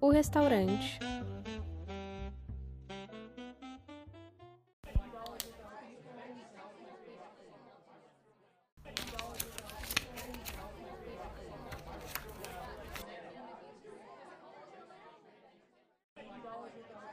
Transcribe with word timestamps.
o 0.00 0.10
restaurante. 0.10 0.98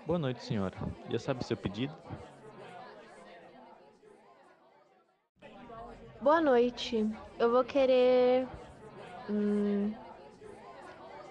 Boa 0.06 0.20
noite, 0.20 0.44
senhora. 0.44 0.78
Já 1.10 1.18
sabe 1.18 1.46
seu 1.46 1.56
pedido? 1.56 1.94
Boa 6.22 6.40
noite. 6.40 7.10
Eu 7.40 7.52
vou 7.52 7.64
querer 7.64 8.48
hum, 9.30 9.94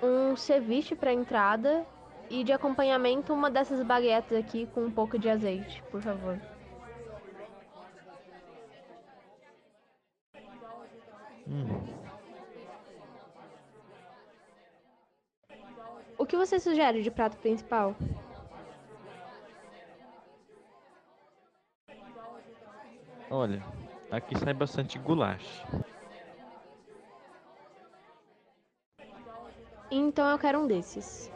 um 0.03 0.37
ceviche 0.37 0.95
para 0.97 1.13
entrada 1.13 1.87
e 2.29 2.43
de 2.43 2.53
acompanhamento 2.53 3.33
uma 3.33 3.51
dessas 3.51 3.83
baguetes 3.85 4.37
aqui 4.37 4.67
com 4.75 4.85
um 4.85 4.91
pouco 4.91 5.19
de 5.19 5.29
azeite, 5.29 5.83
por 5.91 6.03
favor. 6.03 6.39
Hum, 11.47 11.67
O 16.19 16.27
que 16.27 16.37
você 16.37 16.59
sugere 16.59 17.03
de 17.03 17.11
prato 17.11 17.37
principal? 17.39 17.97
olha, 23.31 23.63
aqui 24.11 24.39
sai 24.39 24.55
bastante 24.55 24.99
goulash. 24.99 25.63
Então 29.95 30.27
eu 30.31 30.39
quero 30.39 30.59
um 30.59 30.67
desses. 30.67 31.31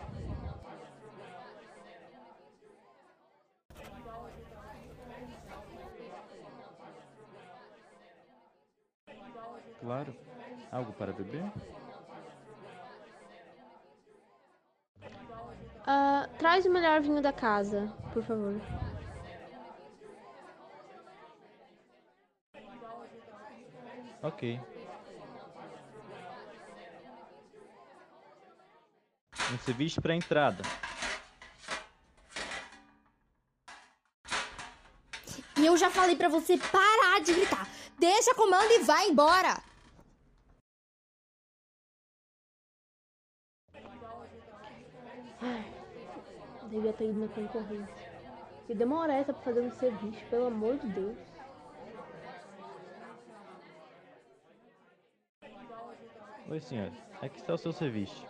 Claro. 9.79 10.15
Algo 10.73 10.91
para 10.95 11.13
beber? 11.13 11.45
Ah, 15.87 16.27
traz 16.39 16.65
o 16.65 16.71
melhor 16.71 17.03
vinho 17.03 17.21
da 17.21 17.35
casa, 17.35 17.93
por 18.15 18.23
favor. 18.23 18.55
Ok. 24.23 24.59
Um 29.57 29.59
ceviche 29.61 30.03
para 30.03 30.15
entrada. 30.15 30.63
E 35.57 35.65
eu 35.65 35.75
já 35.79 35.89
falei 35.89 36.15
pra 36.15 36.29
você 36.29 36.59
parar 36.59 37.23
de 37.23 37.33
gritar. 37.33 37.67
Deixa 37.99 38.33
a 38.33 38.35
comanda 38.35 38.71
e 38.75 38.81
vai 38.81 39.09
embora. 39.09 39.63
Devia 46.69 46.93
ter 46.93 47.09
ido 47.09 47.21
na 47.21 47.29
concorrência. 47.29 48.13
E 48.69 48.75
demora 48.75 49.15
essa 49.15 49.33
pra 49.33 49.43
fazer 49.43 49.61
um 49.61 49.71
ceviche, 49.71 50.23
pelo 50.27 50.49
amor 50.49 50.77
de 50.77 50.87
Deus. 50.89 51.17
Oi, 56.51 56.61
senhora. 56.61 56.93
Aqui 57.23 57.39
está 57.39 57.55
o 57.55 57.59
seu 57.59 57.73
ceviche. 57.73 58.27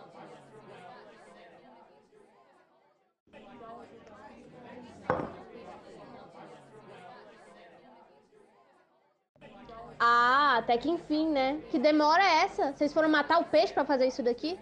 Ah, 9.99 10.56
até 10.67 10.77
que 10.77 10.89
enfim, 10.89 11.29
né? 11.29 11.61
Que 11.71 11.79
demora 11.79 12.21
é 12.21 12.43
essa? 12.43 12.73
Vocês 12.73 12.93
foram 12.93 13.07
matar 13.07 13.39
o 13.39 13.45
peixe 13.45 13.73
pra 13.73 13.85
fazer 13.85 14.05
isso 14.07 14.21
daqui? 14.21 14.59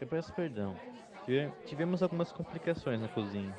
Eu 0.00 0.06
peço 0.08 0.32
perdão. 0.34 0.74
Tive- 1.24 1.52
Tivemos 1.64 2.02
algumas 2.02 2.32
complicações 2.32 3.00
na 3.00 3.06
cozinha. 3.06 3.56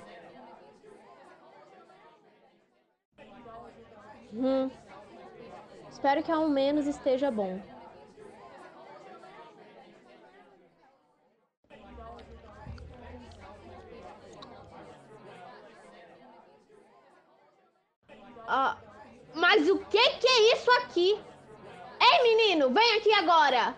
Hum. 4.34 4.70
Espero 5.90 6.22
que 6.22 6.32
ao 6.34 6.50
menos 6.50 6.88
esteja 6.88 7.32
bom. 7.32 7.62
Mas 19.56 19.70
o 19.70 19.78
que 19.86 20.10
que 20.18 20.28
é 20.28 20.54
isso 20.54 20.70
aqui? 20.72 21.18
Ei, 22.02 22.24
menino, 22.24 22.70
vem 22.70 22.98
aqui 22.98 23.14
agora! 23.14 23.76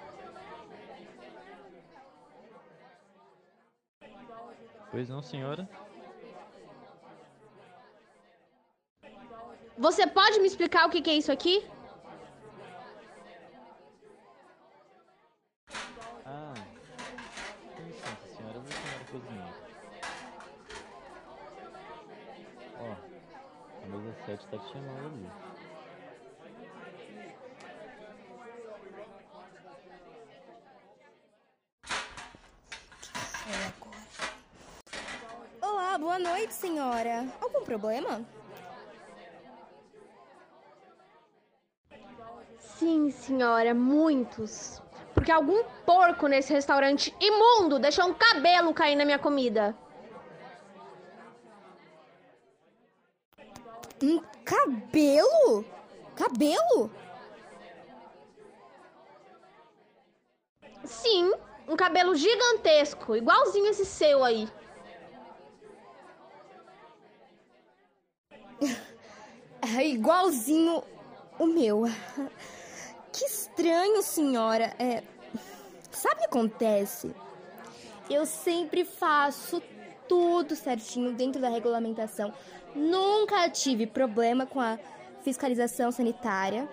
Pois 4.90 5.08
não, 5.08 5.22
senhora? 5.22 5.70
Você 9.78 10.08
pode 10.08 10.40
me 10.40 10.48
explicar 10.48 10.88
o 10.88 10.90
que 10.90 11.02
que 11.02 11.12
é 11.12 11.14
isso 11.14 11.32
aqui? 11.32 11.64
Ah, 16.26 16.54
com 17.76 17.84
licença, 17.84 18.28
senhora. 18.36 18.56
Eu 18.56 18.62
vou 18.62 18.72
chamar 18.72 19.06
cozinheiro. 19.12 19.54
Ó, 22.80 23.84
a 23.84 23.88
mesa 23.88 24.16
7 24.26 24.48
tá 24.48 24.58
te 24.58 24.72
chamando 24.72 25.06
ali. 25.06 25.57
Boa 36.18 36.32
noite, 36.32 36.54
senhora. 36.54 37.28
Algum 37.40 37.62
problema? 37.64 38.26
Sim, 42.58 43.12
senhora, 43.12 43.74
muitos. 43.76 44.82
Porque 45.14 45.32
algum 45.32 45.64
porco 45.86 46.28
nesse 46.28 46.52
restaurante 46.52 47.16
imundo 47.20 47.78
deixou 47.78 48.06
um 48.06 48.16
cabelo 48.16 48.74
cair 48.74 48.96
na 48.96 49.06
minha 49.06 49.20
comida. 49.20 49.78
Um 54.02 54.20
cabelo? 54.44 55.66
Cabelo? 56.16 56.92
Sim, 60.84 61.32
um 61.68 61.76
cabelo 61.76 62.16
gigantesco, 62.16 63.16
igualzinho 63.16 63.68
esse 63.68 63.86
seu 63.86 64.24
aí. 64.24 64.48
É 69.76 69.88
igualzinho 69.88 70.84
o 71.38 71.46
meu. 71.46 71.84
Que 73.12 73.26
estranho, 73.26 74.02
senhora. 74.02 74.74
É, 74.80 75.04
sabe 75.92 76.16
o 76.16 76.20
que 76.20 76.26
acontece? 76.26 77.14
Eu 78.10 78.26
sempre 78.26 78.86
faço 78.86 79.62
tudo 80.08 80.56
certinho 80.56 81.14
dentro 81.14 81.42
da 81.42 81.50
regulamentação. 81.50 82.34
Nunca 82.76 83.50
tive 83.50 83.86
problema 83.86 84.46
com 84.46 84.62
a 84.62 84.80
fiscalização 85.24 85.92
sanitária, 85.92 86.70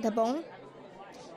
tá 0.00 0.10
bom? 0.10 0.42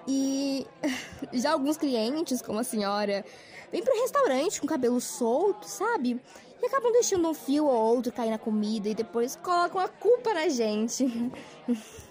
E 0.07 0.66
já 1.33 1.51
alguns 1.51 1.75
clientes, 1.75 2.42
como 2.42 2.59
a 2.59 2.63
senhora, 2.63 3.25
vêm 3.71 3.83
pro 3.83 4.01
restaurante 4.01 4.60
com 4.60 4.68
cabelo 4.68 5.00
solto, 5.00 5.68
sabe? 5.68 6.21
E 6.62 6.66
acabam 6.66 6.92
deixando 6.92 7.30
um 7.30 7.33
fio 7.33 7.66
ou 7.66 7.95
outro 7.95 8.12
cair 8.12 8.31
na 8.31 8.38
comida 8.38 8.89
e 8.89 8.95
depois 8.95 9.36
colocam 9.38 9.80
a 9.80 9.88
culpa 9.88 10.33
na 10.33 10.50
gente. 10.50 11.06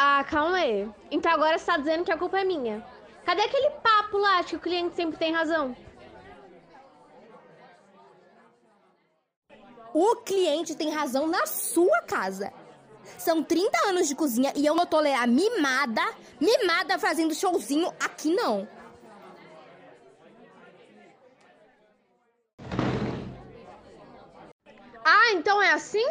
Ah, 0.00 0.22
calma 0.22 0.58
aí. 0.58 0.88
Então 1.10 1.32
agora 1.32 1.58
você 1.58 1.66
tá 1.66 1.76
dizendo 1.76 2.04
que 2.04 2.12
a 2.12 2.16
culpa 2.16 2.38
é 2.38 2.44
minha. 2.44 2.86
Cadê 3.24 3.42
aquele 3.42 3.70
papo 3.82 4.16
lá 4.16 4.42
de 4.42 4.50
que 4.50 4.56
o 4.56 4.60
cliente 4.60 4.94
sempre 4.94 5.18
tem 5.18 5.32
razão? 5.32 5.76
O 9.92 10.14
cliente 10.16 10.76
tem 10.76 10.90
razão 10.90 11.26
na 11.26 11.46
sua 11.46 12.00
casa. 12.02 12.52
São 13.16 13.42
30 13.42 13.88
anos 13.88 14.08
de 14.08 14.14
cozinha 14.14 14.52
e 14.54 14.66
eu 14.66 14.74
não 14.74 14.86
tolerar 14.86 15.26
mimada, 15.26 16.02
mimada 16.40 16.98
fazendo 16.98 17.34
showzinho 17.34 17.92
aqui 18.00 18.34
não. 18.34 18.68
Ah, 25.04 25.32
então 25.32 25.62
é 25.62 25.72
assim? 25.72 26.06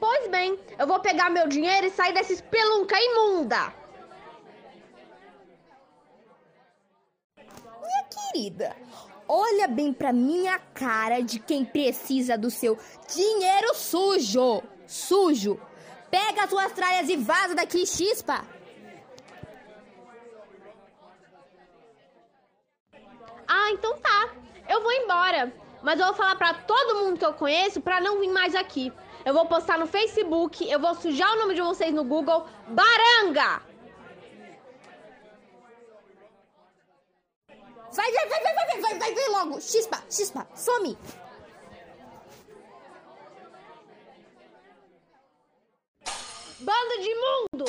Pois 0.00 0.28
bem, 0.28 0.58
eu 0.78 0.86
vou 0.86 1.00
pegar 1.00 1.28
meu 1.28 1.48
dinheiro 1.48 1.86
e 1.86 1.90
sair 1.90 2.14
dessa 2.14 2.32
espelunca 2.32 2.96
imunda. 2.98 3.74
Minha 7.36 8.04
querida, 8.04 8.76
olha 9.28 9.66
bem 9.66 9.92
pra 9.92 10.12
minha 10.12 10.58
cara 10.72 11.20
de 11.20 11.38
quem 11.38 11.64
precisa 11.64 12.38
do 12.38 12.50
seu 12.50 12.78
dinheiro 13.12 13.74
sujo. 13.74 14.62
Sujo. 14.86 15.60
Pega 16.10 16.44
as 16.44 16.50
suas 16.50 16.72
tralhas 16.72 17.08
e 17.08 17.16
vaza 17.16 17.54
daqui, 17.54 17.86
chispa! 17.86 18.44
Ah, 23.46 23.70
então 23.72 23.98
tá. 23.98 24.30
Eu 24.68 24.82
vou 24.82 24.92
embora. 24.92 25.52
Mas 25.82 25.98
eu 25.98 26.06
vou 26.06 26.14
falar 26.14 26.36
para 26.36 26.54
todo 26.54 26.96
mundo 26.96 27.18
que 27.18 27.24
eu 27.24 27.32
conheço 27.32 27.80
para 27.80 28.00
não 28.00 28.20
vir 28.20 28.28
mais 28.28 28.54
aqui. 28.54 28.92
Eu 29.24 29.34
vou 29.34 29.46
postar 29.46 29.78
no 29.78 29.86
Facebook, 29.86 30.68
eu 30.70 30.78
vou 30.78 30.94
sujar 30.94 31.30
o 31.32 31.40
nome 31.40 31.54
de 31.54 31.60
vocês 31.60 31.92
no 31.94 32.04
Google. 32.04 32.46
Baranga! 32.68 33.62
Vai, 37.92 38.12
vai, 38.12 38.28
vai, 38.28 38.42
vai, 38.42 38.54
vai, 38.54 38.80
vai, 38.80 38.98
vai, 38.98 39.14
vai 39.14 39.28
logo! 39.28 39.60
Chispa, 39.60 40.02
chispa, 40.10 40.46
some! 40.54 40.96
Bando 46.68 47.00
de 47.00 47.08
imundo! 47.08 47.64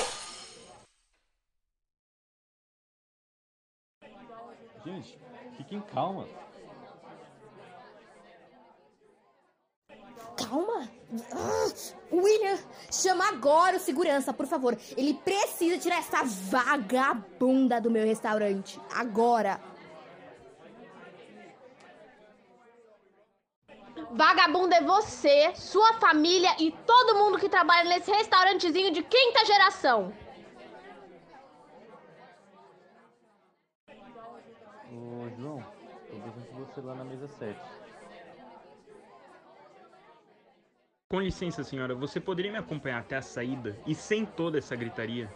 Gente, 4.84 5.18
fiquem 5.56 5.80
calma. 5.80 6.28
Calma. 10.36 10.90
Ah, 11.32 11.72
William, 12.12 12.58
chama 12.92 13.26
agora 13.28 13.78
o 13.78 13.80
segurança, 13.80 14.34
por 14.34 14.46
favor. 14.46 14.78
Ele 14.94 15.14
precisa 15.14 15.78
tirar 15.78 16.00
essa 16.00 16.22
vagabunda 16.22 17.80
do 17.80 17.90
meu 17.90 18.04
restaurante. 18.04 18.78
Agora. 18.94 19.58
Vagabundo 24.12 24.74
é 24.74 24.82
você, 24.82 25.54
sua 25.54 25.94
família 25.94 26.54
e 26.58 26.72
todo 26.72 27.16
mundo 27.16 27.38
que 27.38 27.48
trabalha 27.48 27.88
nesse 27.88 28.10
restaurantezinho 28.10 28.92
de 28.92 29.02
quinta 29.02 29.44
geração. 29.44 30.12
Ô, 34.92 35.28
João, 35.38 35.64
tô 36.08 36.16
vendo 36.16 36.66
você 36.66 36.80
lá 36.80 36.94
na 36.94 37.04
mesa 37.04 37.28
7. 37.28 37.58
Com 41.08 41.20
licença, 41.20 41.64
senhora, 41.64 41.94
você 41.94 42.20
poderia 42.20 42.52
me 42.52 42.58
acompanhar 42.58 43.00
até 43.00 43.16
a 43.16 43.22
saída 43.22 43.76
e 43.86 43.94
sem 43.94 44.24
toda 44.24 44.58
essa 44.58 44.76
gritaria? 44.76 45.28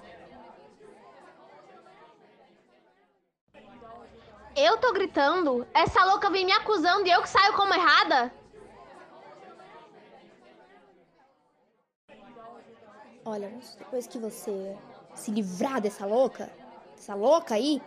Eu 4.57 4.77
tô 4.79 4.93
gritando? 4.93 5.67
Essa 5.75 6.05
louca 6.05 6.31
vem 6.31 6.45
me 6.47 6.53
acusando 6.53 7.07
e 7.07 7.11
eu 7.11 7.23
que 7.23 7.29
saio 7.29 7.55
como 7.55 7.75
errada? 7.75 8.33
Olha, 13.25 13.49
moço, 13.49 13.79
depois 13.79 14.07
que 14.07 14.19
você 14.19 14.77
se 15.15 15.31
livrar 15.31 15.81
dessa 15.81 16.05
louca, 16.05 16.51
dessa 16.95 17.15
louca 17.15 17.55
aí, 17.55 17.81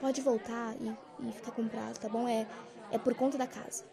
pode 0.00 0.20
voltar 0.20 0.74
e, 0.80 0.94
e 1.20 1.32
ficar 1.32 1.50
com 1.52 1.62
o 1.62 1.68
prato, 1.68 2.00
tá 2.00 2.08
bom? 2.08 2.28
É, 2.28 2.46
é 2.92 2.98
por 2.98 3.14
conta 3.14 3.36
da 3.36 3.46
casa. 3.46 3.84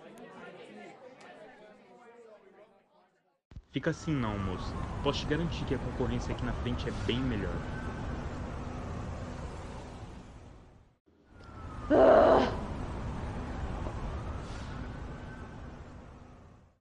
Fica 3.72 3.90
assim 3.90 4.14
não, 4.14 4.38
moça. 4.40 4.74
Posso 5.04 5.20
te 5.20 5.26
garantir 5.26 5.66
que 5.66 5.76
a 5.76 5.80
concorrência 5.80 6.34
aqui 6.34 6.46
na 6.46 6.54
frente 6.54 6.88
é 6.88 6.92
bem 7.06 7.20
melhor. 7.20 7.54